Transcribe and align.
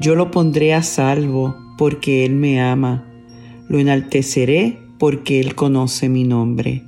yo 0.00 0.14
lo 0.14 0.30
pondré 0.30 0.74
a 0.74 0.82
salvo 0.82 1.56
porque 1.78 2.24
Él 2.24 2.34
me 2.34 2.60
ama. 2.60 3.04
Lo 3.68 3.78
enalteceré 3.78 4.78
porque 4.98 5.40
Él 5.40 5.54
conoce 5.54 6.08
mi 6.08 6.24
nombre. 6.24 6.84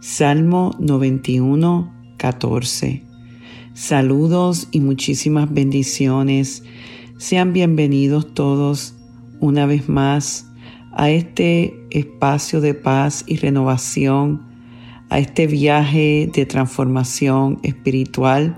Salmo 0.00 0.74
91, 0.78 1.92
14. 2.16 3.02
Saludos 3.74 4.68
y 4.70 4.80
muchísimas 4.80 5.52
bendiciones. 5.52 6.64
Sean 7.18 7.52
bienvenidos 7.52 8.32
todos 8.34 8.94
una 9.40 9.66
vez 9.66 9.88
más 9.88 10.46
a 10.92 11.10
este 11.10 11.74
espacio 11.90 12.60
de 12.60 12.74
paz 12.74 13.24
y 13.26 13.36
renovación, 13.36 14.42
a 15.10 15.18
este 15.18 15.46
viaje 15.46 16.30
de 16.32 16.46
transformación 16.46 17.60
espiritual. 17.62 18.56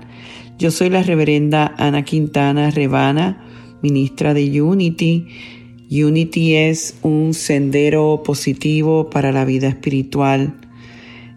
Yo 0.57 0.71
soy 0.71 0.89
la 0.89 1.03
reverenda 1.03 1.75
Ana 1.77 2.03
Quintana 2.03 2.71
Rebana 2.71 3.50
ministra 3.81 4.33
de 4.33 4.61
Unity. 4.61 5.27
Unity 5.89 6.55
es 6.55 6.97
un 7.01 7.33
sendero 7.33 8.23
positivo 8.23 9.09
para 9.09 9.31
la 9.31 9.45
vida 9.45 9.67
espiritual 9.67 10.59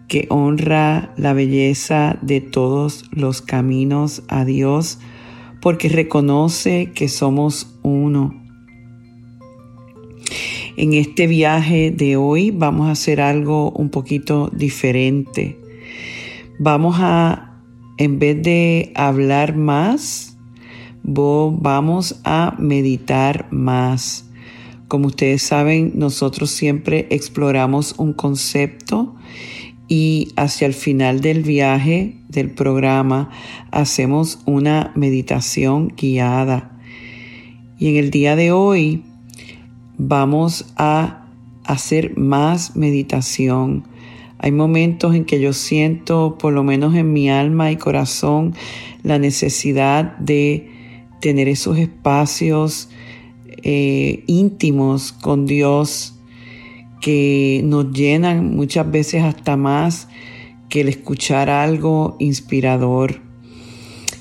que 0.07 0.27
honra 0.29 1.13
la 1.17 1.33
belleza 1.33 2.17
de 2.21 2.41
todos 2.41 3.05
los 3.11 3.41
caminos 3.41 4.23
a 4.27 4.45
Dios 4.45 4.99
porque 5.61 5.89
reconoce 5.89 6.91
que 6.93 7.09
somos 7.09 7.75
uno. 7.81 8.41
En 10.77 10.93
este 10.93 11.25
viaje 11.25 11.89
de 11.89 12.17
hoy 12.17 12.51
vamos 12.51 12.87
a 12.87 12.91
hacer 12.91 13.21
algo 13.21 13.71
un 13.71 13.89
poquito 13.89 14.51
diferente. 14.53 15.57
Vamos 16.59 16.97
a, 16.99 17.61
en 17.97 18.19
vez 18.19 18.41
de 18.43 18.91
hablar 18.93 19.55
más, 19.55 20.34
vamos 21.07 22.19
a 22.23 22.55
meditar 22.57 23.47
más. 23.51 24.25
Como 24.87 25.07
ustedes 25.07 25.43
saben, 25.43 25.93
nosotros 25.95 26.51
siempre 26.51 27.07
exploramos 27.09 27.95
un 27.97 28.13
concepto 28.13 29.15
y 29.87 30.29
hacia 30.35 30.67
el 30.67 30.73
final 30.73 31.21
del 31.21 31.43
viaje 31.43 32.17
del 32.27 32.49
programa 32.51 33.29
hacemos 33.71 34.39
una 34.45 34.91
meditación 34.95 35.93
guiada. 35.95 36.71
Y 37.77 37.89
en 37.89 37.97
el 37.97 38.09
día 38.09 38.35
de 38.35 38.51
hoy 38.51 39.03
vamos 39.97 40.73
a 40.75 41.25
hacer 41.65 42.17
más 42.17 42.75
meditación. 42.75 43.83
Hay 44.39 44.51
momentos 44.51 45.15
en 45.15 45.25
que 45.25 45.39
yo 45.39 45.53
siento, 45.53 46.37
por 46.37 46.53
lo 46.53 46.63
menos 46.63 46.95
en 46.95 47.13
mi 47.13 47.29
alma 47.29 47.71
y 47.71 47.77
corazón, 47.77 48.53
la 49.03 49.19
necesidad 49.19 50.17
de 50.17 50.74
tener 51.25 51.47
esos 51.47 51.79
espacios 51.79 52.87
eh, 53.63 54.23
íntimos 54.27 55.11
con 55.11 55.47
Dios 55.47 56.19
que 57.01 57.61
nos 57.63 57.91
llenan 57.93 58.55
muchas 58.55 58.91
veces 58.91 59.23
hasta 59.23 59.57
más 59.57 60.07
que 60.69 60.81
el 60.81 60.87
escuchar 60.87 61.49
algo 61.49 62.15
inspirador. 62.19 63.23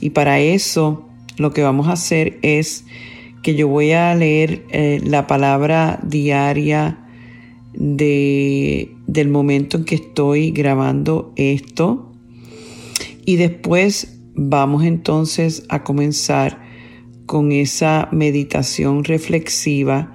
Y 0.00 0.10
para 0.10 0.40
eso 0.40 1.06
lo 1.36 1.52
que 1.52 1.62
vamos 1.62 1.88
a 1.88 1.92
hacer 1.92 2.38
es 2.40 2.86
que 3.42 3.54
yo 3.54 3.68
voy 3.68 3.92
a 3.92 4.14
leer 4.14 4.64
eh, 4.70 4.98
la 5.04 5.26
palabra 5.26 6.00
diaria 6.04 7.04
de, 7.74 8.96
del 9.06 9.28
momento 9.28 9.76
en 9.76 9.84
que 9.84 9.96
estoy 9.96 10.52
grabando 10.52 11.34
esto. 11.36 12.14
Y 13.26 13.36
después 13.36 14.22
vamos 14.34 14.84
entonces 14.84 15.66
a 15.68 15.84
comenzar 15.84 16.63
con 17.34 17.50
esa 17.50 18.08
meditación 18.12 19.02
reflexiva 19.02 20.12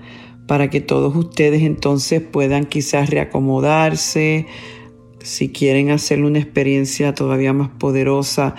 para 0.48 0.70
que 0.70 0.80
todos 0.80 1.14
ustedes 1.18 1.64
entonces 1.64 2.22
puedan 2.22 2.64
quizás 2.64 3.10
reacomodarse. 3.10 4.46
Si 5.22 5.50
quieren 5.50 5.90
hacer 5.90 6.24
una 6.24 6.40
experiencia 6.40 7.14
todavía 7.14 7.52
más 7.52 7.72
poderosa, 7.72 8.56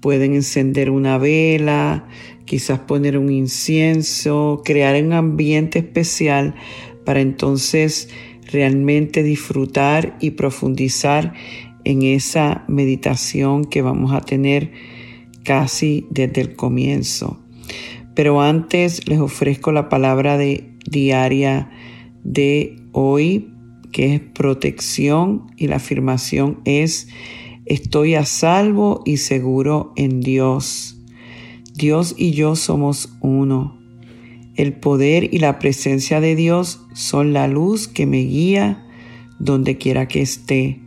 pueden 0.00 0.34
encender 0.34 0.90
una 0.90 1.18
vela, 1.18 2.08
quizás 2.46 2.80
poner 2.80 3.16
un 3.16 3.30
incienso, 3.30 4.62
crear 4.64 5.00
un 5.00 5.12
ambiente 5.12 5.78
especial 5.78 6.56
para 7.04 7.20
entonces 7.20 8.08
realmente 8.50 9.22
disfrutar 9.22 10.16
y 10.18 10.30
profundizar 10.30 11.32
en 11.84 12.02
esa 12.02 12.64
meditación 12.66 13.66
que 13.66 13.82
vamos 13.82 14.12
a 14.12 14.20
tener 14.20 14.72
casi 15.44 16.08
desde 16.10 16.40
el 16.40 16.56
comienzo. 16.56 17.38
Pero 18.14 18.40
antes 18.40 19.06
les 19.08 19.20
ofrezco 19.20 19.72
la 19.72 19.88
palabra 19.88 20.36
de 20.36 20.74
diaria 20.84 21.70
de 22.24 22.76
hoy, 22.92 23.52
que 23.92 24.14
es 24.14 24.20
protección 24.20 25.46
y 25.56 25.68
la 25.68 25.76
afirmación 25.76 26.60
es 26.64 27.08
estoy 27.66 28.14
a 28.14 28.24
salvo 28.24 29.02
y 29.04 29.18
seguro 29.18 29.92
en 29.96 30.20
Dios. 30.20 31.00
Dios 31.74 32.14
y 32.16 32.32
yo 32.32 32.56
somos 32.56 33.16
uno. 33.20 33.78
El 34.56 34.74
poder 34.74 35.32
y 35.32 35.38
la 35.38 35.58
presencia 35.58 36.20
de 36.20 36.36
Dios 36.36 36.84
son 36.92 37.32
la 37.32 37.48
luz 37.48 37.88
que 37.88 38.06
me 38.06 38.18
guía 38.18 38.86
donde 39.38 39.78
quiera 39.78 40.06
que 40.08 40.20
esté. 40.20 40.80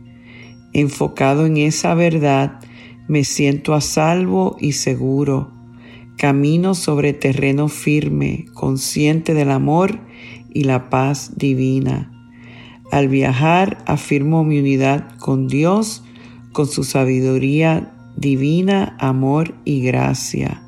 Enfocado 0.72 1.46
en 1.46 1.56
esa 1.56 1.94
verdad, 1.94 2.60
me 3.08 3.24
siento 3.24 3.74
a 3.74 3.80
salvo 3.80 4.56
y 4.60 4.72
seguro 4.72 5.50
Camino 6.16 6.74
sobre 6.74 7.12
terreno 7.12 7.68
firme, 7.68 8.46
consciente 8.54 9.34
del 9.34 9.50
amor 9.50 9.98
y 10.52 10.64
la 10.64 10.88
paz 10.88 11.36
divina. 11.36 12.10
Al 12.92 13.08
viajar 13.08 13.78
afirmo 13.86 14.44
mi 14.44 14.60
unidad 14.60 15.16
con 15.18 15.48
Dios, 15.48 16.04
con 16.52 16.66
su 16.66 16.84
sabiduría 16.84 17.92
divina, 18.16 18.96
amor 19.00 19.54
y 19.64 19.82
gracia. 19.82 20.62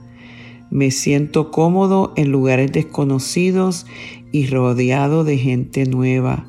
Me 0.71 0.91
siento 0.91 1.51
cómodo 1.51 2.13
en 2.17 2.33
lugares 2.33 2.73
desconocidos 2.73 3.87
y 4.33 4.49
rodeado 4.49 5.23
de 5.23 5.39
gente 5.39 5.87
nueva. 5.87 6.47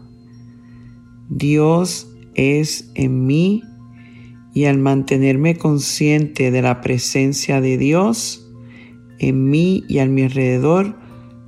Dios 1.30 2.12
es 2.34 2.90
en 2.96 3.26
mí 3.26 3.64
y 4.54 4.66
al 4.66 4.80
mantenerme 4.80 5.56
consciente 5.56 6.50
de 6.50 6.62
la 6.62 6.82
presencia 6.82 7.62
de 7.62 7.78
Dios, 7.78 8.47
en 9.20 9.50
mí 9.50 9.84
y 9.88 10.00
a 10.00 10.06
mi 10.06 10.24
alrededor, 10.24 10.98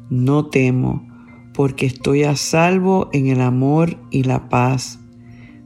no 0.10 0.48
temo, 0.48 1.07
porque 1.54 1.86
estoy 1.86 2.24
a 2.24 2.36
salvo 2.36 3.10
en 3.13 3.27
el 3.27 3.42
amor 3.42 3.98
y 4.12 4.24
la 4.24 4.50
paz. 4.50 5.00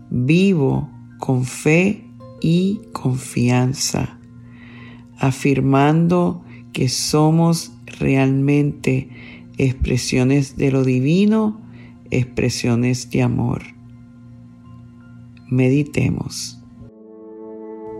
Vivo 0.09 0.89
con 1.19 1.45
fe 1.45 2.05
y 2.41 2.81
confianza, 2.91 4.19
afirmando 5.17 6.43
que 6.73 6.89
somos 6.89 7.71
realmente 7.85 9.09
expresiones 9.57 10.57
de 10.57 10.71
lo 10.71 10.83
divino, 10.83 11.61
expresiones 12.11 13.09
de 13.11 13.21
amor. 13.21 13.63
Meditemos. 15.47 16.59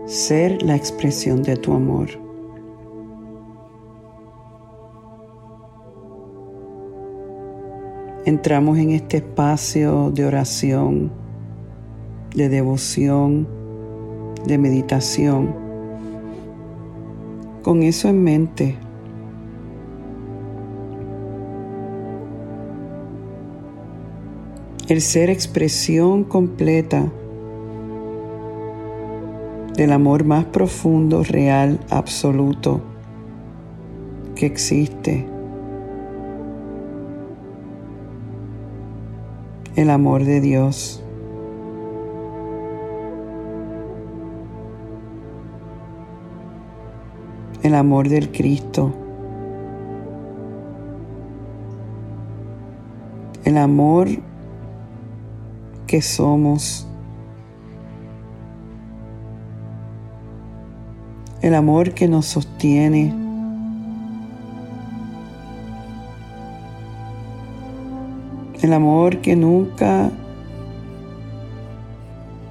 Ser 0.06 0.62
la 0.62 0.76
expresión 0.76 1.42
de 1.42 1.56
tu 1.56 1.72
amor. 1.72 2.23
Entramos 8.24 8.78
en 8.78 8.90
este 8.90 9.18
espacio 9.18 10.10
de 10.10 10.24
oración 10.24 11.24
de 12.34 12.48
devoción, 12.48 13.46
de 14.44 14.58
meditación. 14.58 15.54
Con 17.62 17.82
eso 17.82 18.08
en 18.08 18.22
mente, 18.22 18.76
el 24.88 25.00
ser 25.00 25.30
expresión 25.30 26.24
completa 26.24 27.10
del 29.76 29.92
amor 29.92 30.24
más 30.24 30.44
profundo, 30.44 31.22
real, 31.24 31.80
absoluto 31.88 32.80
que 34.34 34.46
existe. 34.46 35.33
El 39.76 39.90
amor 39.90 40.24
de 40.24 40.40
Dios. 40.40 41.02
El 47.64 47.74
amor 47.74 48.08
del 48.08 48.30
Cristo. 48.30 48.92
El 53.44 53.58
amor 53.58 54.06
que 55.88 56.00
somos. 56.02 56.86
El 61.42 61.56
amor 61.56 61.94
que 61.94 62.06
nos 62.06 62.26
sostiene. 62.26 63.23
El 68.64 68.72
amor 68.72 69.18
que 69.18 69.36
nunca 69.36 70.10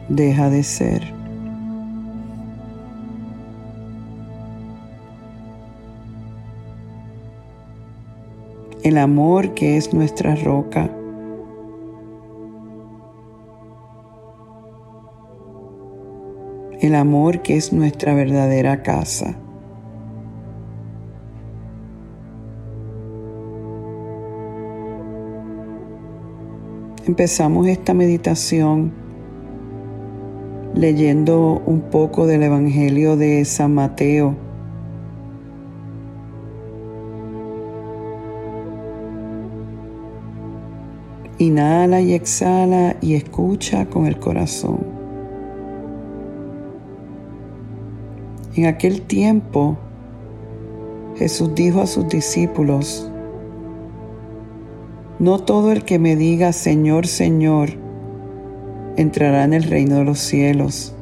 deja 0.10 0.52
de 0.52 0.62
ser. 0.62 1.02
El 8.84 9.00
amor 9.00 9.56
que 9.56 9.76
es 9.78 9.92
nuestra 9.92 10.36
roca. 10.36 10.88
el 16.80 16.96
amor 16.96 17.42
que 17.42 17.56
es 17.56 17.72
nuestra 17.72 18.14
verdadera 18.14 18.84
casa. 18.84 19.36
Empezamos 27.06 27.68
esta 27.68 27.94
meditación 27.94 28.94
leyendo 30.74 31.62
un 31.66 31.82
poco 31.82 32.26
del 32.26 32.44
Evangelio 32.44 33.18
de 33.18 33.44
San 33.44 33.74
Mateo. 33.74 34.38
Inhala 41.40 42.00
y 42.00 42.14
exhala 42.14 42.96
y 43.02 43.16
escucha 43.16 43.86
con 43.88 44.06
el 44.06 44.18
corazón. 44.18 44.86
En 48.56 48.66
aquel 48.68 49.02
tiempo 49.02 49.78
Jesús 51.18 51.54
dijo 51.54 51.82
a 51.82 51.88
sus 51.88 52.08
discípulos, 52.08 53.12
no 55.20 55.40
todo 55.40 55.72
el 55.72 55.84
que 55.86 56.00
me 56.00 56.16
diga 56.16 56.54
Señor, 56.54 57.08
Señor, 57.08 57.72
entrará 58.98 59.44
en 59.44 59.54
el 59.54 59.64
reino 59.64 59.98
de 59.98 60.04
los 60.04 60.20
cielos, 60.20 60.96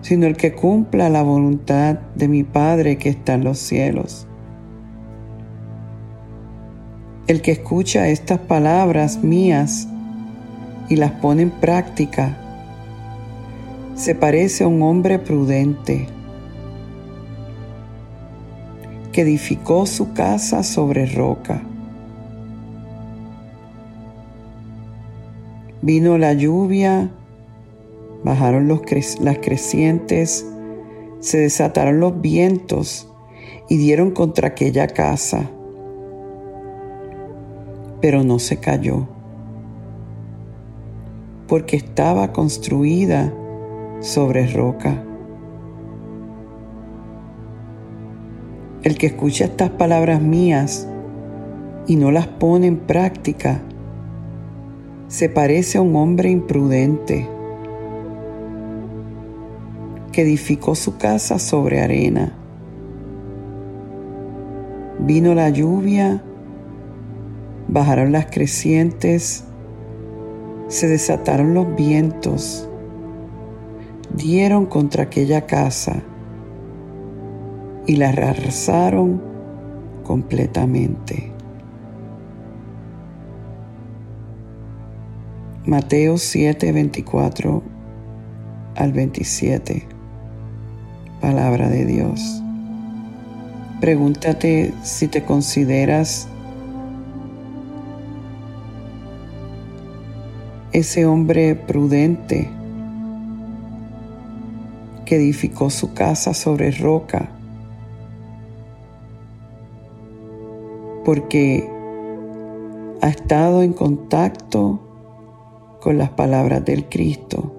sino 0.00 0.26
el 0.26 0.36
que 0.36 0.52
cumpla 0.52 1.08
la 1.08 1.22
voluntad 1.22 1.98
de 2.14 2.28
mi 2.28 2.44
Padre 2.44 2.96
que 2.96 3.08
está 3.08 3.34
en 3.34 3.44
los 3.44 3.58
cielos. 3.58 4.26
El 7.26 7.40
que 7.40 7.52
escucha 7.52 8.08
estas 8.08 8.38
palabras 8.38 9.24
mías 9.24 9.88
y 10.88 10.96
las 10.96 11.12
pone 11.12 11.42
en 11.42 11.50
práctica, 11.50 12.36
se 13.94 14.14
parece 14.14 14.64
a 14.64 14.68
un 14.68 14.82
hombre 14.82 15.18
prudente 15.18 16.08
que 19.14 19.20
edificó 19.20 19.86
su 19.86 20.12
casa 20.12 20.64
sobre 20.64 21.06
roca. 21.06 21.62
Vino 25.82 26.18
la 26.18 26.32
lluvia, 26.32 27.12
bajaron 28.24 28.66
las 28.66 29.38
crecientes, 29.38 30.44
se 31.20 31.38
desataron 31.38 32.00
los 32.00 32.20
vientos 32.20 33.08
y 33.68 33.76
dieron 33.76 34.10
contra 34.10 34.48
aquella 34.48 34.88
casa, 34.88 35.48
pero 38.00 38.24
no 38.24 38.40
se 38.40 38.56
cayó, 38.56 39.06
porque 41.46 41.76
estaba 41.76 42.32
construida 42.32 43.32
sobre 44.00 44.48
roca. 44.48 45.04
El 48.84 48.96
que 48.96 49.06
escucha 49.06 49.46
estas 49.46 49.70
palabras 49.70 50.20
mías 50.20 50.86
y 51.86 51.96
no 51.96 52.10
las 52.10 52.26
pone 52.26 52.66
en 52.68 52.76
práctica, 52.76 53.62
se 55.08 55.28
parece 55.28 55.78
a 55.78 55.80
un 55.80 55.96
hombre 55.96 56.30
imprudente 56.30 57.28
que 60.12 60.22
edificó 60.22 60.74
su 60.74 60.96
casa 60.96 61.38
sobre 61.38 61.80
arena. 61.80 62.34
Vino 65.00 65.34
la 65.34 65.48
lluvia, 65.48 66.22
bajaron 67.66 68.12
las 68.12 68.26
crecientes, 68.26 69.44
se 70.68 70.88
desataron 70.88 71.54
los 71.54 71.74
vientos 71.74 72.68
dieron 74.14 74.66
contra 74.66 75.04
aquella 75.04 75.46
casa 75.46 76.02
y 77.86 77.96
la 77.96 78.10
arrasaron 78.10 79.22
completamente. 80.04 81.32
Mateo 85.66 86.18
7, 86.18 86.72
24 86.72 87.62
al 88.76 88.92
27. 88.92 89.86
Palabra 91.20 91.68
de 91.68 91.86
Dios. 91.86 92.42
Pregúntate 93.80 94.72
si 94.82 95.08
te 95.08 95.24
consideras 95.24 96.28
ese 100.72 101.06
hombre 101.06 101.54
prudente 101.54 102.50
que 105.04 105.16
edificó 105.16 105.70
su 105.70 105.94
casa 105.94 106.34
sobre 106.34 106.72
roca, 106.72 107.28
porque 111.04 111.68
ha 113.02 113.08
estado 113.08 113.62
en 113.62 113.72
contacto 113.72 114.80
con 115.80 115.98
las 115.98 116.10
palabras 116.10 116.64
del 116.64 116.88
Cristo, 116.88 117.52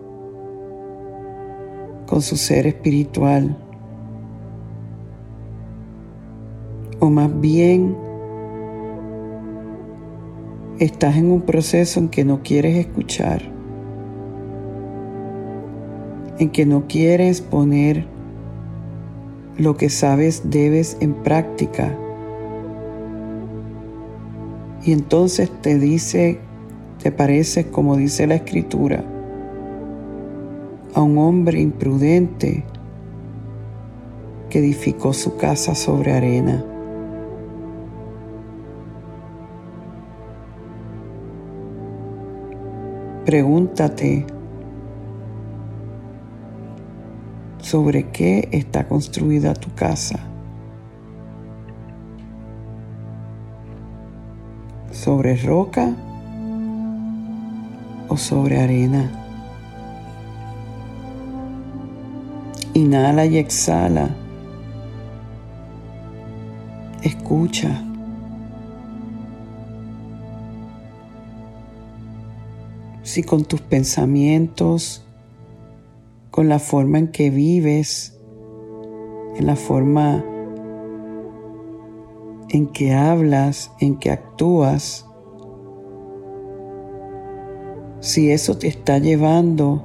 con 2.08 2.22
su 2.22 2.38
ser 2.38 2.68
espiritual, 2.68 3.58
o 7.00 7.10
más 7.10 7.40
bien 7.40 7.96
estás 10.80 11.18
en 11.18 11.32
un 11.32 11.42
proceso 11.42 12.00
en 12.00 12.10
que 12.10 12.26
no 12.26 12.42
quieres 12.42 12.78
escuchar 12.78 13.56
en 16.40 16.50
que 16.50 16.66
no 16.66 16.86
quieres 16.88 17.42
poner 17.42 18.06
lo 19.58 19.78
que 19.78 19.90
sabes 19.90 20.50
debes 20.50 20.98
en 21.00 21.14
práctica. 21.14 21.98
Y 24.86 24.92
entonces 24.92 25.50
te 25.64 25.80
dice, 25.80 26.38
te 27.02 27.12
parece 27.12 27.72
como 27.72 27.98
dice 27.98 28.28
la 28.28 28.36
escritura, 28.36 29.04
a 30.94 31.02
un 31.02 31.18
hombre 31.18 31.60
imprudente 31.60 32.64
que 34.52 34.60
edificó 34.60 35.12
su 35.12 35.38
casa 35.38 35.74
sobre 35.74 36.14
arena. 36.14 36.64
Pregúntate, 43.26 44.28
sobre 47.58 48.12
qué 48.12 48.50
está 48.52 48.88
construida 48.88 49.56
tu 49.56 49.74
casa. 49.74 50.35
¿Sobre 55.06 55.36
roca 55.36 55.94
o 58.08 58.18
sobre 58.18 58.60
arena. 58.60 59.12
Inhala 62.74 63.28
y 63.28 63.38
exhala. 63.38 64.16
Escucha. 67.04 67.84
Si 73.04 73.22
con 73.22 73.46
tus 73.46 73.62
pensamientos, 73.62 75.06
con 76.32 76.50
la 76.50 76.58
forma 76.58 76.98
en 76.98 77.10
que 77.10 77.30
vives, 77.30 78.18
en 79.36 79.46
la 79.46 79.56
forma 79.56 80.26
en 82.56 82.68
que 82.68 82.94
hablas, 82.94 83.70
en 83.82 83.98
que 83.98 84.12
actúas, 84.12 85.06
si 88.00 88.32
eso 88.32 88.58
te 88.58 88.70
está 88.70 88.98
llevando 88.98 89.84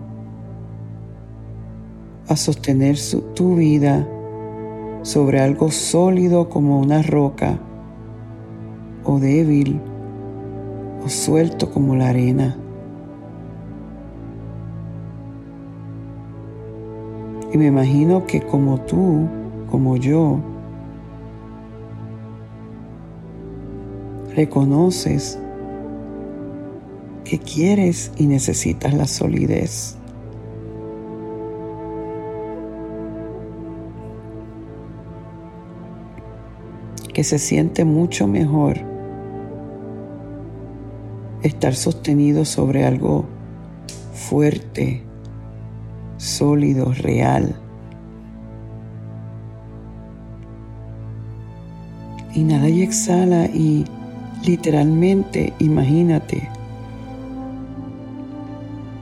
a 2.28 2.36
sostener 2.36 2.96
tu 3.34 3.56
vida 3.56 4.06
sobre 5.02 5.40
algo 5.40 5.72
sólido 5.72 6.48
como 6.48 6.78
una 6.78 7.02
roca, 7.02 7.58
o 9.04 9.18
débil, 9.18 9.80
o 11.04 11.08
suelto 11.08 11.72
como 11.72 11.96
la 11.96 12.10
arena. 12.10 12.56
Y 17.52 17.58
me 17.58 17.66
imagino 17.66 18.26
que 18.26 18.42
como 18.42 18.80
tú, 18.82 19.26
como 19.72 19.96
yo, 19.96 20.38
reconoces 24.34 25.38
que 27.24 27.38
quieres 27.38 28.12
y 28.16 28.26
necesitas 28.26 28.94
la 28.94 29.06
solidez. 29.06 29.96
Que 37.12 37.24
se 37.24 37.38
siente 37.38 37.84
mucho 37.84 38.26
mejor 38.26 38.78
estar 41.42 41.74
sostenido 41.74 42.44
sobre 42.44 42.84
algo 42.84 43.26
fuerte, 44.14 45.02
sólido, 46.16 46.92
real. 46.92 47.56
Inhala 52.34 52.68
y 52.68 52.82
exhala 52.82 53.46
y 53.46 53.84
literalmente 54.44 55.52
imagínate 55.58 56.48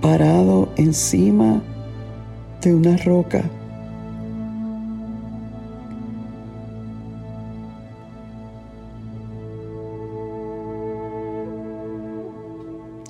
parado 0.00 0.68
encima 0.76 1.62
de 2.62 2.74
una 2.74 2.96
roca. 2.96 3.42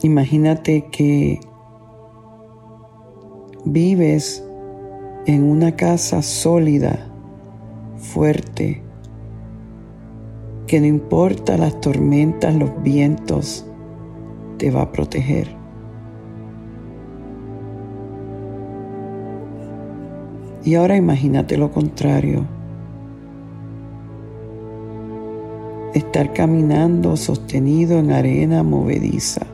Imagínate 0.03 0.87
que 0.93 1.41
vives 3.65 4.45
en 5.27 5.45
una 5.45 5.75
casa 5.75 6.23
sólida, 6.23 7.11
fuerte, 7.97 8.88
que 10.69 10.81
no 10.81 10.87
importa 10.87 11.57
las 11.57 11.81
tormentas, 11.81 12.55
los 12.55 12.83
vientos, 12.83 13.67
te 14.59 14.71
va 14.71 14.83
a 14.83 14.93
proteger. 14.93 15.49
Y 20.65 20.75
ahora 20.75 20.97
imagínate 20.97 21.57
lo 21.57 21.73
contrario. 21.73 22.45
Estar 25.95 26.35
caminando 26.35 27.17
sostenido 27.17 27.99
en 27.99 28.13
arena 28.13 28.63
movediza. 28.63 29.47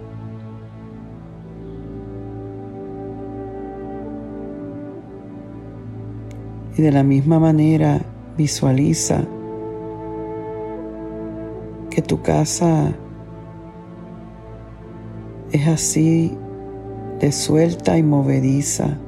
Y 6.77 6.83
de 6.83 6.91
la 6.91 7.05
misma 7.05 7.39
manera 7.39 8.01
visualiza 8.37 9.25
que 11.95 12.03
tu 12.03 12.23
casa 12.23 12.93
es 15.53 15.69
así 15.69 16.37
de 17.21 17.31
suelta 17.31 17.97
y 17.97 18.03
movediza. 18.03 18.99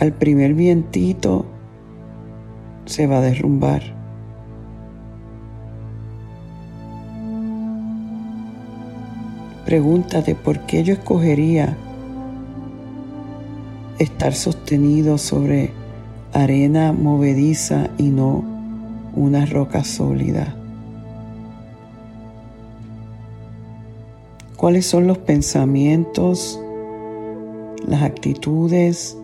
Al 0.00 0.12
primer 0.12 0.52
vientito 0.52 1.46
se 2.84 3.06
va 3.06 3.18
a 3.18 3.20
derrumbar. 3.22 3.82
Pregúntate 9.64 10.34
por 10.34 10.60
qué 10.66 10.84
yo 10.84 10.92
escogería 10.92 11.74
estar 13.98 14.34
sostenido 14.34 15.16
sobre 15.16 15.72
arena 16.32 16.92
movediza 16.92 17.90
y 17.98 18.08
no 18.08 18.44
una 19.14 19.44
roca 19.46 19.84
sólida. 19.84 20.56
¿Cuáles 24.56 24.86
son 24.86 25.06
los 25.06 25.18
pensamientos, 25.18 26.60
las 27.86 28.02
actitudes, 28.02 29.18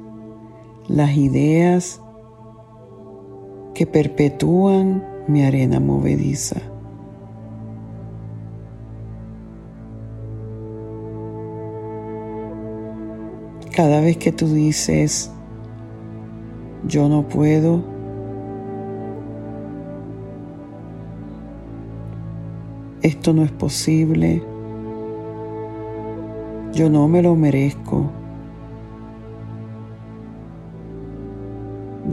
las 0.88 1.16
ideas 1.16 2.00
que 3.74 3.86
perpetúan 3.86 5.04
mi 5.28 5.44
arena 5.44 5.80
movediza? 5.80 6.60
Cada 13.70 14.00
vez 14.00 14.16
que 14.16 14.32
tú 14.32 14.52
dices, 14.52 15.30
yo 16.88 17.08
no 17.08 17.22
puedo, 17.22 17.82
esto 23.02 23.34
no 23.34 23.42
es 23.42 23.52
posible, 23.52 24.42
yo 26.72 26.88
no 26.88 27.06
me 27.08 27.22
lo 27.22 27.34
merezco, 27.34 28.10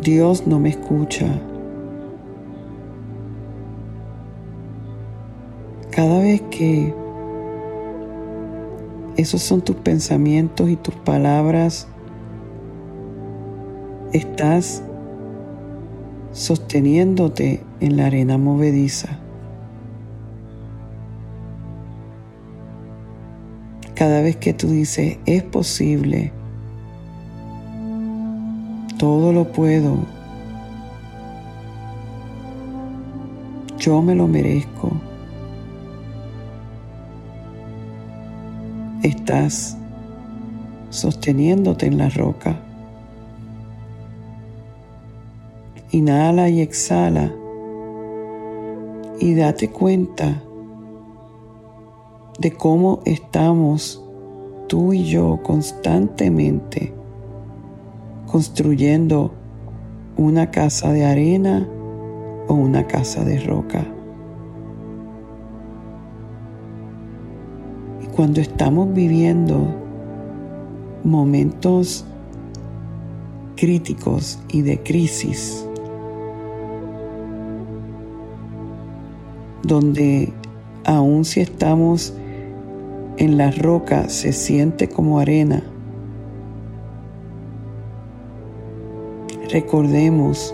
Dios 0.01 0.45
no 0.45 0.59
me 0.59 0.69
escucha. 0.69 1.27
Cada 5.89 6.19
vez 6.19 6.41
que 6.51 6.93
esos 9.15 9.41
son 9.41 9.61
tus 9.61 9.77
pensamientos 9.77 10.69
y 10.69 10.75
tus 10.75 10.93
palabras, 10.95 11.87
estás 14.15 14.81
sosteniéndote 16.31 17.61
en 17.81 17.97
la 17.97 18.05
arena 18.05 18.37
movediza. 18.37 19.19
Cada 23.93 24.21
vez 24.21 24.37
que 24.37 24.53
tú 24.53 24.69
dices, 24.69 25.17
es 25.25 25.43
posible, 25.43 26.31
todo 28.97 29.33
lo 29.33 29.51
puedo, 29.51 29.97
yo 33.77 34.01
me 34.01 34.15
lo 34.15 34.27
merezco, 34.27 34.91
estás 39.03 39.77
sosteniéndote 40.89 41.87
en 41.87 41.97
la 41.97 42.07
roca. 42.09 42.64
Inhala 45.95 46.49
y 46.49 46.59
exhala 46.59 47.33
y 49.17 49.33
date 49.33 49.69
cuenta 49.69 50.43
de 52.37 52.51
cómo 52.51 52.99
estamos 53.05 54.03
tú 54.67 54.91
y 54.91 55.05
yo 55.05 55.39
constantemente 55.41 56.93
construyendo 58.29 59.31
una 60.17 60.51
casa 60.51 60.91
de 60.91 61.05
arena 61.05 61.65
o 62.49 62.55
una 62.55 62.85
casa 62.87 63.23
de 63.23 63.39
roca. 63.39 63.85
Y 68.03 68.07
cuando 68.07 68.41
estamos 68.41 68.93
viviendo 68.93 69.65
momentos 71.05 72.05
críticos 73.55 74.39
y 74.49 74.61
de 74.61 74.83
crisis, 74.83 75.65
donde 79.65 80.31
aun 80.83 81.25
si 81.25 81.41
estamos 81.41 82.13
en 83.17 83.37
la 83.37 83.51
roca, 83.51 84.09
se 84.09 84.33
siente 84.33 84.87
como 84.87 85.19
arena. 85.19 85.63
Recordemos, 89.51 90.53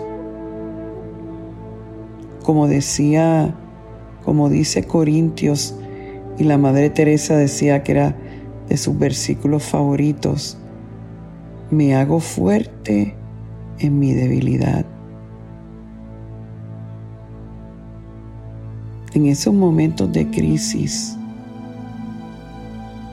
como 2.44 2.68
decía, 2.68 3.54
como 4.24 4.48
dice 4.48 4.84
Corintios, 4.84 5.76
y 6.38 6.44
la 6.44 6.56
Madre 6.56 6.88
Teresa 6.88 7.36
decía 7.36 7.82
que 7.82 7.92
era 7.92 8.16
de 8.68 8.76
sus 8.76 8.98
versículos 8.98 9.64
favoritos, 9.64 10.56
me 11.70 11.94
hago 11.94 12.20
fuerte 12.20 13.14
en 13.78 13.98
mi 13.98 14.14
debilidad. 14.14 14.86
En 19.14 19.26
esos 19.26 19.52
momentos 19.52 20.10
de 20.10 20.30
crisis, 20.30 21.16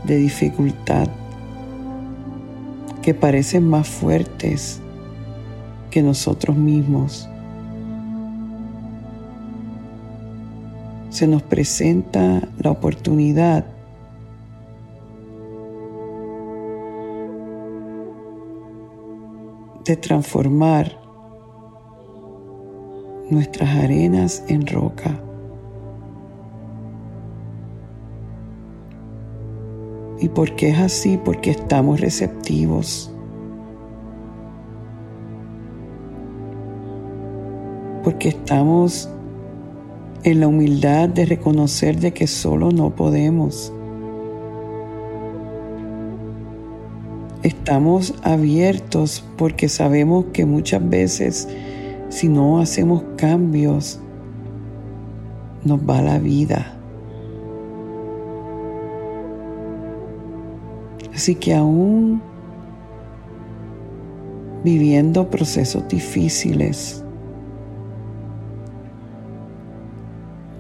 de 0.06 0.16
dificultad, 0.18 1.08
que 3.02 3.14
parecen 3.14 3.68
más 3.68 3.88
fuertes 3.88 4.80
que 5.92 6.02
nosotros 6.02 6.56
mismos, 6.56 7.28
se 11.10 11.28
nos 11.28 11.42
presenta 11.44 12.48
la 12.60 12.72
oportunidad 12.72 13.66
de 19.84 19.98
transformar 19.98 20.98
nuestras 23.30 23.70
arenas 23.76 24.44
en 24.48 24.66
roca. 24.66 25.29
¿Y 30.20 30.30
por 30.30 30.56
qué 30.56 30.70
es 30.70 30.80
así? 30.80 31.18
Porque 31.24 31.52
estamos 31.52 32.02
receptivos. 32.02 33.12
Porque 38.04 38.30
estamos 38.30 39.10
en 40.24 40.40
la 40.42 40.48
humildad 40.48 41.10
de 41.10 41.26
reconocer 41.26 42.00
de 42.00 42.14
que 42.14 42.28
solo 42.28 42.72
no 42.72 42.96
podemos. 42.96 43.72
Estamos 47.44 48.14
abiertos 48.24 49.24
porque 49.38 49.70
sabemos 49.70 50.26
que 50.34 50.46
muchas 50.46 50.88
veces 50.90 51.48
si 52.10 52.28
no 52.28 52.60
hacemos 52.60 53.04
cambios, 53.18 54.00
nos 55.64 55.80
va 55.80 56.02
la 56.02 56.18
vida. 56.18 56.79
Así 61.20 61.36
que 61.36 61.54
aún 61.54 62.22
viviendo 64.64 65.30
procesos 65.30 65.86
difíciles, 65.90 67.04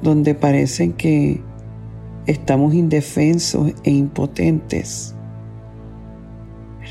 donde 0.02 0.36
parecen 0.36 0.92
que 0.92 1.42
estamos 2.26 2.74
indefensos 2.74 3.72
e 3.86 3.92
impotentes, 3.92 5.16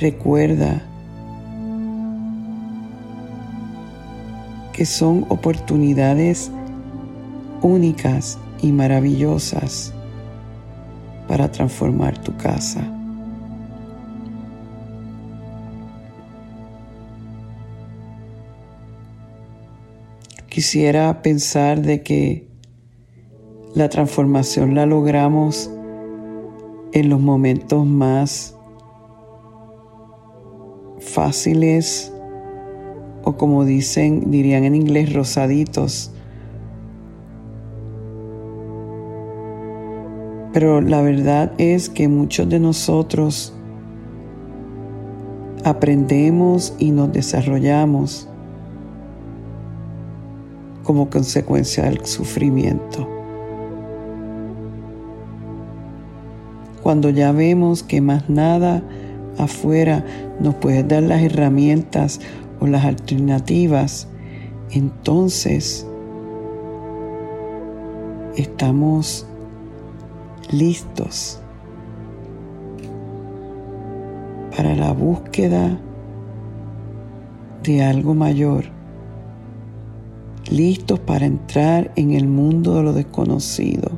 recuerda 0.00 0.82
que 4.72 4.87
son 4.87 5.26
oportunidades 5.28 6.50
únicas 7.60 8.38
y 8.62 8.72
maravillosas 8.72 9.92
para 11.26 11.52
transformar 11.52 12.16
tu 12.16 12.35
casa. 12.38 12.94
Quisiera 20.59 21.23
pensar 21.23 21.83
de 21.83 22.03
que 22.03 22.49
la 23.77 23.88
transformación 23.88 24.75
la 24.75 24.87
logramos 24.87 25.71
en 26.92 27.09
los 27.09 27.21
momentos 27.21 27.87
más 27.87 28.57
fáciles 30.99 32.12
o 33.23 33.37
como 33.37 33.64
dicen, 33.64 34.33
dirían 34.33 34.64
en 34.64 34.75
inglés, 34.75 35.12
rosaditos. 35.12 36.12
Pero 40.53 40.81
la 40.81 41.03
verdad 41.03 41.53
es 41.59 41.88
que 41.88 42.09
muchos 42.09 42.49
de 42.49 42.59
nosotros 42.59 43.55
aprendemos 45.62 46.75
y 46.81 46.90
nos 46.90 47.12
desarrollamos 47.12 48.27
como 50.88 51.11
consecuencia 51.11 51.85
del 51.85 52.07
sufrimiento. 52.07 53.07
Cuando 56.83 57.11
ya 57.11 57.31
vemos 57.31 57.83
que 57.83 58.01
más 58.01 58.31
nada 58.31 58.83
afuera 59.37 60.03
nos 60.40 60.55
puede 60.55 60.85
dar 60.85 61.03
las 61.03 61.20
herramientas 61.20 62.20
o 62.59 62.66
las 62.66 62.87
alternativas, 62.87 64.09
entonces 64.70 65.87
estamos 68.35 69.27
listos 70.51 71.38
para 74.57 74.74
la 74.74 74.94
búsqueda 74.94 75.79
de 77.62 77.85
algo 77.85 78.14
mayor, 78.14 78.77
listos 80.50 80.98
para 80.98 81.26
entrar 81.26 81.92
en 81.96 82.12
el 82.12 82.26
mundo 82.26 82.76
de 82.76 82.82
lo 82.82 82.92
desconocido, 82.92 83.90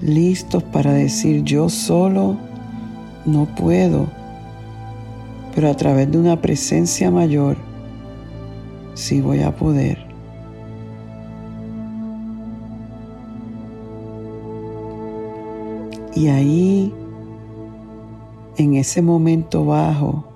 listos 0.00 0.62
para 0.62 0.92
decir 0.92 1.42
yo 1.44 1.68
solo 1.68 2.36
no 3.26 3.46
puedo 3.54 4.20
pero 5.54 5.68
a 5.68 5.74
través 5.74 6.10
de 6.10 6.18
una 6.18 6.40
presencia 6.40 7.10
mayor 7.10 7.56
sí 8.94 9.20
voy 9.20 9.40
a 9.42 9.54
poder. 9.54 9.98
Y 16.14 16.28
ahí, 16.28 16.92
en 18.56 18.74
ese 18.74 19.00
momento 19.00 19.64
bajo, 19.64 20.29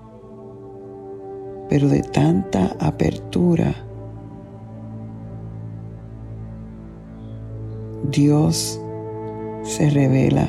pero 1.75 1.89
de 1.89 2.03
tanta 2.03 2.77
apertura, 2.79 3.75
Dios 8.13 8.81
se 9.65 9.91
revela. 9.91 10.49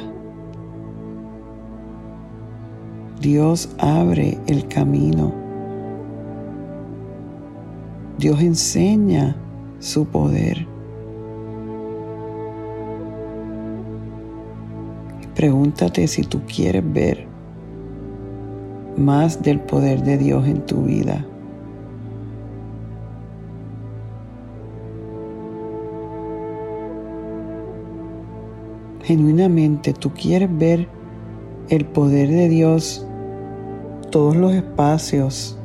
Dios 3.20 3.76
abre 3.80 4.38
el 4.46 4.68
camino. 4.68 5.34
Dios 8.20 8.40
enseña 8.40 9.36
su 9.80 10.06
poder. 10.06 10.68
Pregúntate 15.34 16.08
si 16.08 16.22
tú 16.22 16.42
quieres 16.46 16.84
ver 16.94 17.35
más 18.98 19.42
del 19.42 19.60
poder 19.60 20.04
de 20.04 20.18
Dios 20.18 20.48
en 20.48 20.66
tu 20.66 20.84
vida. 20.84 21.26
Genuinamente 29.04 29.94
tú 29.94 30.12
quieres 30.12 30.50
ver 30.58 30.88
el 31.70 31.86
poder 31.86 32.30
de 32.30 32.50
Dios 32.50 33.06
todos 34.10 34.36
los 34.36 34.54
espacios 34.54 35.60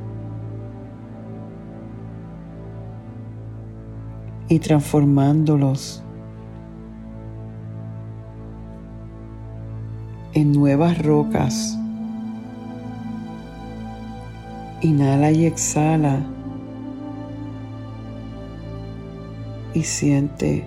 y 4.49 4.59
transformándolos 4.59 6.03
en 10.35 10.53
nuevas 10.53 11.03
rocas. 11.03 11.80
Inhala 14.83 15.31
y 15.31 15.45
exhala 15.47 16.25
y 19.75 19.83
siente. 19.83 20.65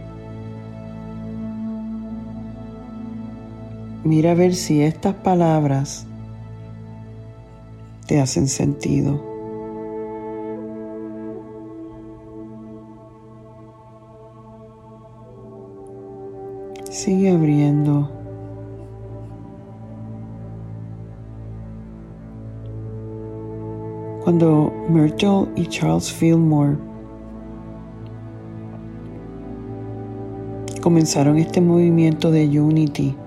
Mira 4.04 4.32
a 4.32 4.36
ver 4.36 4.54
si 4.54 4.82
estas 4.82 5.16
palabras 5.16 6.06
te 8.08 8.20
hacen 8.20 8.48
sentido. 8.48 9.34
Sigue 16.90 17.32
abriendo. 17.32 18.23
Cuando 24.24 24.72
Myrtle 24.88 25.48
y 25.58 25.66
Charles 25.66 26.10
Fillmore 26.10 26.78
comenzaron 30.82 31.38
este 31.38 31.60
movimiento 31.60 32.32
de 32.32 32.48
Unity, 32.58 33.18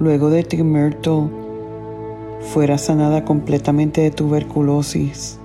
luego 0.00 0.30
de 0.30 0.42
que 0.44 0.64
Myrtle 0.64 1.28
fuera 2.40 2.78
sanada 2.78 3.26
completamente 3.26 4.00
de 4.00 4.10
tuberculosis 4.10 5.38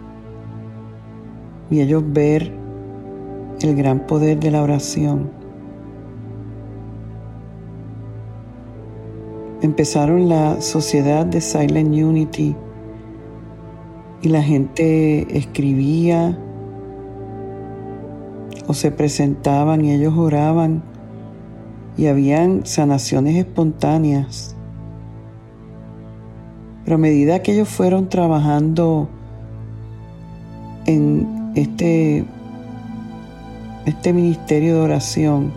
y 1.70 1.82
ellos 1.82 2.04
ver 2.08 2.50
el 3.60 3.76
gran 3.76 4.08
poder 4.08 4.40
de 4.40 4.52
la 4.52 4.64
oración. 4.64 5.30
Empezaron 9.62 10.30
la 10.30 10.62
sociedad 10.62 11.26
de 11.26 11.42
Silent 11.42 11.94
Unity 11.94 12.56
y 14.22 14.30
la 14.30 14.44
gente 14.44 15.38
escribía 15.38 16.38
o 18.68 18.74
se 18.74 18.92
presentaban 18.92 19.84
y 19.84 19.94
ellos 19.94 20.14
oraban 20.18 20.84
y 21.98 22.08
habían 22.08 22.66
sanaciones 22.66 23.36
espontáneas. 23.36 24.56
Pero 26.84 26.96
a 26.96 27.00
medida 27.00 27.42
que 27.42 27.54
ellos 27.54 27.68
fueron 27.68 28.10
trabajando 28.10 29.10
en 30.86 31.52
este, 31.56 32.26
este 33.86 34.14
ministerio 34.14 34.76
de 34.76 34.82
oración, 34.82 35.52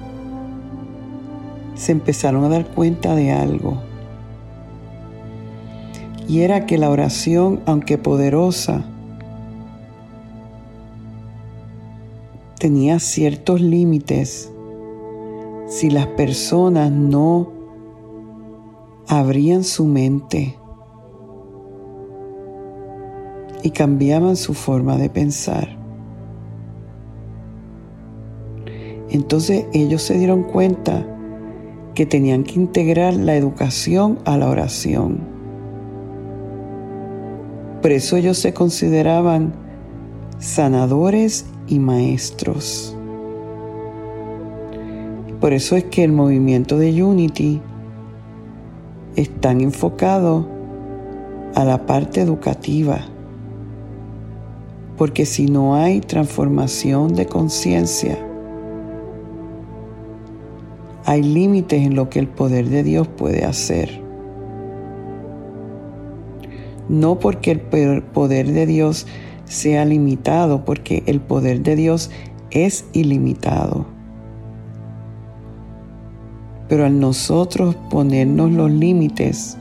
se 1.75 1.93
empezaron 1.93 2.45
a 2.45 2.49
dar 2.49 2.67
cuenta 2.67 3.15
de 3.15 3.33
algo. 3.33 3.92
Y 6.29 6.41
era 6.41 6.67
que 6.67 6.79
la 6.79 6.91
oración, 6.91 7.61
aunque 7.67 7.99
poderosa, 7.99 8.85
tenía 12.59 13.01
ciertos 13.01 13.61
límites 13.61 14.53
si 15.67 15.91
las 15.91 16.07
personas 16.07 16.93
no 16.93 17.51
abrían 19.09 19.65
su 19.65 19.85
mente 19.85 20.57
y 23.63 23.71
cambiaban 23.71 24.37
su 24.37 24.55
forma 24.55 24.97
de 24.97 25.11
pensar. 25.11 25.77
Entonces 29.11 29.67
ellos 29.73 30.03
se 30.03 30.17
dieron 30.17 30.43
cuenta 30.43 31.07
que 31.95 32.07
tenían 32.07 32.45
que 32.45 32.61
integrar 32.61 33.15
la 33.15 33.35
educación 33.37 34.19
a 34.25 34.37
la 34.39 34.49
oración. 34.49 35.21
Por 37.83 37.91
eso 37.91 38.17
ellos 38.17 38.39
se 38.39 38.55
consideraban 38.55 39.53
sanadores 40.39 41.47
y 41.67 41.81
maestros. 41.81 42.97
Por 45.41 45.53
eso 45.53 45.75
es 45.75 45.85
que 45.85 46.05
el 46.05 46.13
movimiento 46.13 46.79
de 46.79 47.03
Unity 47.03 47.61
es 49.17 49.29
tan 49.41 49.61
enfocado 49.61 50.47
a 51.57 51.65
la 51.65 51.85
parte 51.85 52.21
educativa, 52.21 53.01
porque 54.97 55.27
si 55.27 55.47
no 55.47 55.75
hay 55.75 56.01
transformación 56.01 57.15
de 57.15 57.27
conciencia, 57.27 58.17
hay 61.05 61.23
límites 61.25 61.85
en 61.85 61.97
lo 61.97 62.09
que 62.09 62.21
el 62.21 62.29
poder 62.29 62.69
de 62.69 62.85
Dios 62.85 63.09
puede 63.09 63.45
hacer. 63.45 64.02
No 66.89 67.19
porque 67.19 67.53
el 67.53 67.61
poder 68.03 68.53
de 68.53 68.67
Dios 68.67 69.07
sea 69.45 69.85
limitado, 69.85 70.65
porque 70.65 71.03
el 71.07 71.21
poder 71.21 71.63
de 71.63 71.77
Dios 71.77 72.11
es 72.51 72.85
ilimitado. 72.93 73.87
Pero 76.69 76.87
al 76.87 76.99
nosotros 76.99 77.77
ponernos 77.91 78.51
los 78.51 78.71
límites, 78.71 79.57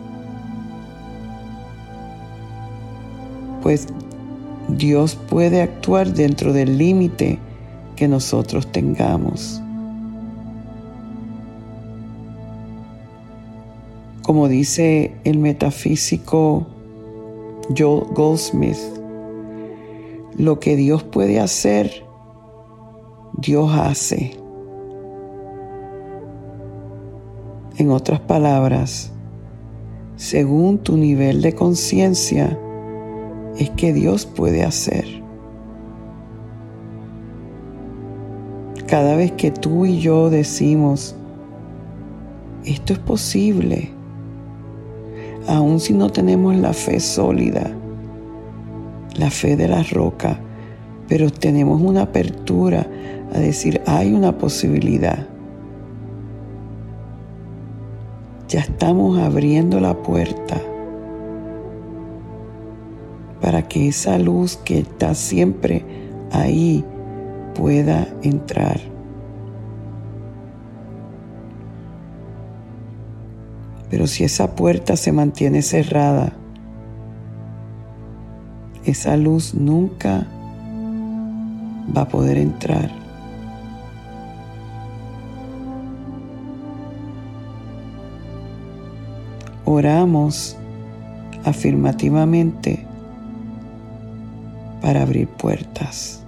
pues 3.61 3.87
Dios 4.69 5.15
puede 5.15 5.61
actuar 5.61 6.13
dentro 6.13 6.53
del 6.53 6.77
límite 6.77 7.39
que 7.95 8.07
nosotros 8.07 8.71
tengamos. 8.71 9.61
Como 14.21 14.47
dice 14.47 15.13
el 15.25 15.39
metafísico 15.39 16.67
Joel 17.77 18.05
Goldsmith, 18.13 18.77
lo 20.37 20.59
que 20.59 20.75
Dios 20.75 21.03
puede 21.03 21.39
hacer, 21.39 22.05
Dios 23.37 23.71
hace. 23.73 24.37
En 27.77 27.91
otras 27.91 28.19
palabras, 28.21 29.11
según 30.15 30.79
tu 30.79 30.97
nivel 30.97 31.41
de 31.41 31.53
conciencia, 31.53 32.57
es 33.57 33.69
que 33.71 33.93
Dios 33.93 34.25
puede 34.25 34.63
hacer. 34.63 35.05
Cada 38.87 39.15
vez 39.15 39.31
que 39.31 39.51
tú 39.51 39.85
y 39.85 39.99
yo 39.99 40.29
decimos, 40.29 41.15
esto 42.65 42.93
es 42.93 42.99
posible, 42.99 43.91
aun 45.53 45.79
si 45.79 45.93
no 45.93 46.09
tenemos 46.09 46.55
la 46.55 46.73
fe 46.73 46.99
sólida, 46.99 47.71
la 49.15 49.29
fe 49.29 49.55
de 49.55 49.67
la 49.67 49.83
roca, 49.83 50.39
pero 51.07 51.29
tenemos 51.29 51.81
una 51.81 52.03
apertura 52.03 52.87
a 53.33 53.39
decir, 53.39 53.81
hay 53.85 54.13
una 54.13 54.37
posibilidad. 54.37 55.27
ya 58.51 58.59
estamos 58.59 59.17
abriendo 59.17 59.79
la 59.79 60.03
puerta 60.03 60.61
para 63.39 63.61
que 63.61 63.87
esa 63.87 64.19
luz 64.19 64.57
que 64.57 64.79
está 64.79 65.15
siempre 65.15 65.85
ahí 66.33 66.83
pueda 67.55 68.09
entrar. 68.23 68.90
Pero 73.91 74.07
si 74.07 74.23
esa 74.23 74.55
puerta 74.55 74.95
se 74.95 75.11
mantiene 75.11 75.61
cerrada, 75.61 76.33
esa 78.85 79.15
luz 79.17 79.53
nunca 79.53 80.25
va 81.95 82.01
a 82.01 82.07
poder 82.07 82.37
entrar. 82.37 83.01
oramos 89.71 90.57
afirmativamente 91.45 92.85
para 94.81 95.03
abrir 95.03 95.27
puertas. 95.27 96.23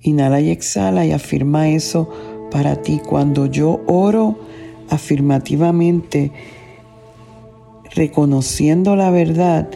Inhala 0.00 0.40
y 0.40 0.50
exhala 0.50 1.06
y 1.06 1.12
afirma 1.12 1.68
eso 1.68 2.10
para 2.52 2.76
ti. 2.76 3.00
Cuando 3.04 3.46
yo 3.46 3.80
oro 3.86 4.36
afirmativamente, 4.90 6.32
reconociendo 7.94 8.94
la 8.94 9.10
verdad, 9.10 9.68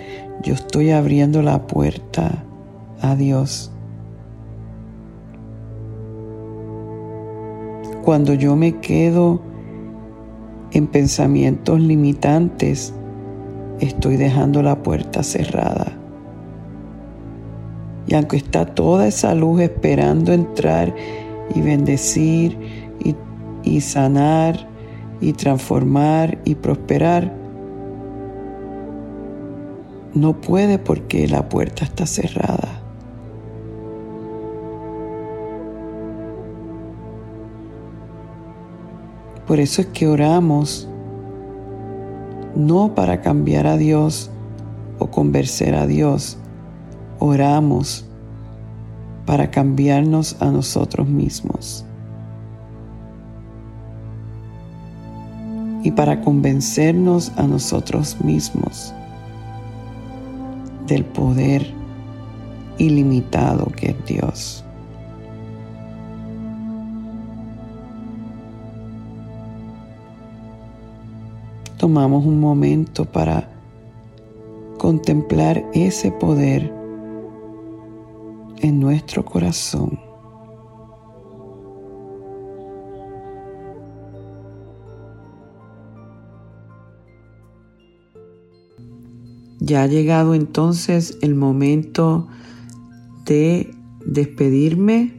yo 0.42 0.54
estoy 0.54 0.90
abriendo 0.90 1.42
la 1.42 1.66
puerta 1.66 2.44
a 3.00 3.16
Dios. 3.16 3.72
Cuando 8.04 8.34
yo 8.34 8.54
me 8.54 8.76
quedo 8.78 9.40
en 10.72 10.86
pensamientos 10.86 11.80
limitantes, 11.80 12.94
estoy 13.80 14.16
dejando 14.16 14.62
la 14.62 14.82
puerta 14.82 15.22
cerrada. 15.22 15.92
Y 18.06 18.14
aunque 18.14 18.36
está 18.36 18.66
toda 18.66 19.08
esa 19.08 19.34
luz 19.34 19.60
esperando 19.60 20.32
entrar 20.32 20.94
y 21.54 21.60
bendecir 21.60 22.58
y, 23.64 23.80
sanar 23.80 24.68
y 25.20 25.32
transformar 25.32 26.38
y 26.44 26.54
prosperar, 26.54 27.34
no 30.14 30.40
puede 30.40 30.78
porque 30.78 31.26
la 31.26 31.48
puerta 31.48 31.84
está 31.84 32.06
cerrada. 32.06 32.80
Por 39.46 39.60
eso 39.60 39.80
es 39.80 39.88
que 39.88 40.06
oramos, 40.06 40.88
no 42.54 42.94
para 42.94 43.20
cambiar 43.20 43.66
a 43.66 43.76
Dios 43.76 44.30
o 44.98 45.08
convencer 45.08 45.74
a 45.74 45.86
Dios, 45.86 46.38
oramos 47.18 48.06
para 49.26 49.50
cambiarnos 49.50 50.36
a 50.40 50.46
nosotros 50.46 51.06
mismos 51.08 51.84
y 55.82 55.90
para 55.90 56.20
convencernos 56.20 57.32
a 57.36 57.42
nosotros 57.42 58.20
mismos 58.24 58.94
del 60.86 61.04
poder 61.04 61.66
ilimitado 62.78 63.66
que 63.66 63.90
es 63.90 64.06
Dios. 64.06 64.64
Tomamos 71.76 72.24
un 72.24 72.40
momento 72.40 73.04
para 73.04 73.48
contemplar 74.78 75.64
ese 75.72 76.10
poder 76.10 76.75
en 78.60 78.80
nuestro 78.80 79.24
corazón. 79.24 79.98
Ya 89.66 89.82
ha 89.82 89.86
llegado 89.86 90.34
entonces 90.34 91.18
el 91.22 91.34
momento 91.34 92.28
de 93.24 93.74
despedirme. 94.04 95.12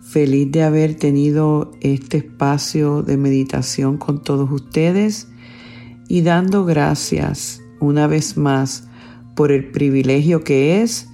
Feliz 0.00 0.50
de 0.52 0.62
haber 0.62 0.94
tenido 0.94 1.72
este 1.80 2.18
espacio 2.18 3.02
de 3.02 3.16
meditación 3.16 3.98
con 3.98 4.22
todos 4.22 4.50
ustedes 4.50 5.28
y 6.08 6.22
dando 6.22 6.64
gracias 6.64 7.60
una 7.80 8.06
vez 8.06 8.36
más 8.36 8.88
por 9.34 9.52
el 9.52 9.70
privilegio 9.70 10.42
que 10.42 10.80
es 10.80 11.08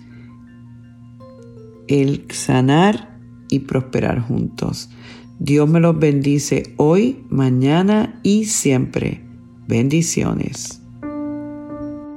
el 2.01 2.27
sanar 2.31 3.19
y 3.49 3.61
prosperar 3.61 4.21
juntos. 4.21 4.91
Dios 5.39 5.69
me 5.69 5.81
los 5.81 5.99
bendice 5.99 6.75
hoy, 6.77 7.25
mañana 7.29 8.21
y 8.23 8.45
siempre. 8.47 9.21
Bendiciones. 9.67 10.82